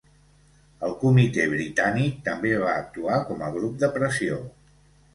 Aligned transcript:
El 0.87 0.95
Comitè 1.01 1.45
Britànic 1.51 2.17
també 2.31 2.57
va 2.65 2.75
actuar 2.87 3.23
com 3.31 3.49
a 3.51 3.55
grup 3.61 3.81
de 3.85 3.95
pressió. 4.01 4.45